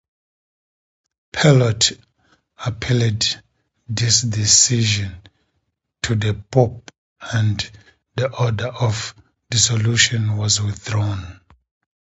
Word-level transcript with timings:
Pallotti 1.31 2.01
appealed 2.65 3.39
this 3.87 4.21
decision 4.23 5.21
to 6.01 6.15
the 6.15 6.33
Pope 6.33 6.89
and 7.31 7.69
the 8.15 8.35
order 8.35 8.69
of 8.69 9.13
dissolution 9.51 10.37
was 10.37 10.59
withdrawn. 10.59 11.39